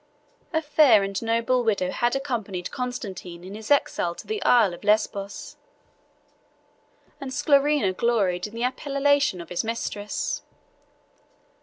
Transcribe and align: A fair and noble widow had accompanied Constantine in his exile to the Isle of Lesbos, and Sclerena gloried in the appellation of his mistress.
A 0.51 0.63
fair 0.63 1.03
and 1.03 1.21
noble 1.21 1.63
widow 1.63 1.91
had 1.91 2.15
accompanied 2.15 2.71
Constantine 2.71 3.43
in 3.43 3.53
his 3.53 3.69
exile 3.69 4.15
to 4.15 4.25
the 4.25 4.41
Isle 4.41 4.73
of 4.73 4.83
Lesbos, 4.83 5.57
and 7.19 7.29
Sclerena 7.29 7.93
gloried 7.95 8.47
in 8.47 8.55
the 8.55 8.63
appellation 8.63 9.39
of 9.41 9.49
his 9.49 9.63
mistress. 9.63 10.41